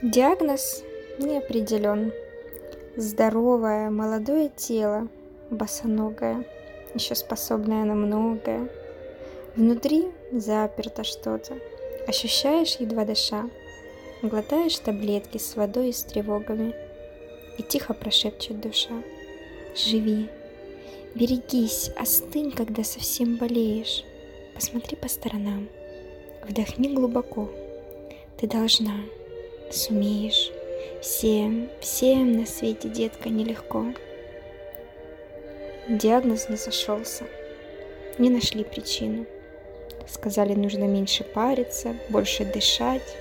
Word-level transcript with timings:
Диагноз 0.00 0.84
не 1.18 1.38
определен. 1.38 2.12
Здоровое, 2.94 3.90
молодое 3.90 4.48
тело, 4.48 5.08
босоногое, 5.50 6.46
еще 6.94 7.16
способное 7.16 7.82
на 7.82 7.94
многое. 7.94 8.68
Внутри 9.56 10.06
заперто 10.30 11.02
что-то. 11.02 11.58
Ощущаешь, 12.06 12.76
едва 12.76 13.04
дыша, 13.06 13.50
глотаешь 14.22 14.78
таблетки 14.78 15.38
с 15.38 15.56
водой 15.56 15.88
и 15.88 15.92
с 15.92 16.04
тревогами. 16.04 16.76
И 17.58 17.64
тихо 17.64 17.92
прошепчет 17.92 18.60
душа. 18.60 19.02
Живи, 19.74 20.28
берегись, 21.16 21.90
остынь, 21.96 22.52
когда 22.52 22.84
совсем 22.84 23.34
болеешь. 23.34 24.04
Посмотри 24.54 24.94
по 24.94 25.08
сторонам, 25.08 25.68
вдохни 26.48 26.94
глубоко. 26.94 27.50
Ты 28.36 28.46
должна, 28.46 28.94
сумеешь. 29.74 30.50
Всем, 31.00 31.68
всем 31.80 32.32
на 32.32 32.46
свете, 32.46 32.88
детка, 32.88 33.28
нелегко. 33.28 33.86
Диагноз 35.88 36.48
не 36.48 36.56
сошелся. 36.56 37.24
Не 38.18 38.30
нашли 38.30 38.64
причину. 38.64 39.26
Сказали, 40.06 40.54
нужно 40.54 40.84
меньше 40.84 41.24
париться, 41.24 41.96
больше 42.08 42.44
дышать. 42.44 43.16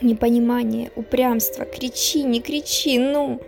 Непонимание, 0.00 0.90
упрямство, 0.94 1.64
кричи, 1.64 2.22
не 2.22 2.40
кричи, 2.40 2.98
ну! 2.98 3.40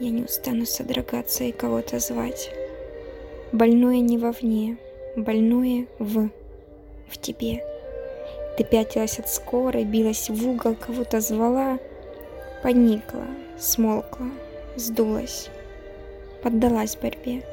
Я 0.00 0.10
не 0.10 0.22
устану 0.22 0.66
содрогаться 0.66 1.44
и 1.44 1.52
кого-то 1.52 1.98
звать. 1.98 2.50
Больное 3.52 4.00
не 4.00 4.18
вовне, 4.18 4.76
больное 5.16 5.86
в, 5.98 6.30
в 7.08 7.18
тебе. 7.18 7.67
Ты 8.58 8.64
пятилась 8.64 9.20
от 9.20 9.28
скорой, 9.28 9.84
билась 9.84 10.28
в 10.28 10.48
угол, 10.48 10.74
кого-то 10.74 11.20
звала, 11.20 11.78
поникла, 12.60 13.24
смолкла, 13.56 14.26
сдулась, 14.74 15.48
поддалась 16.42 16.96
борьбе. 16.96 17.44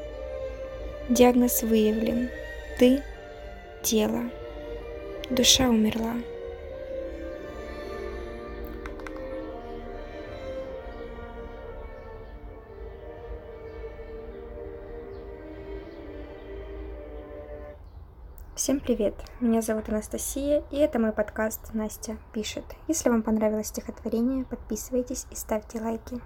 Диагноз 1.08 1.62
выявлен. 1.62 2.28
Ты— 2.80 3.04
тело. 3.84 4.22
Душа 5.30 5.68
умерла. 5.68 6.14
Всем 18.56 18.80
привет! 18.80 19.14
Меня 19.38 19.60
зовут 19.60 19.90
Анастасия, 19.90 20.64
и 20.70 20.78
это 20.78 20.98
мой 20.98 21.12
подкаст 21.12 21.74
«Настя 21.74 22.16
пишет». 22.32 22.64
Если 22.88 23.10
вам 23.10 23.22
понравилось 23.22 23.66
стихотворение, 23.66 24.46
подписывайтесь 24.46 25.26
и 25.30 25.34
ставьте 25.34 25.78
лайки. 25.78 26.22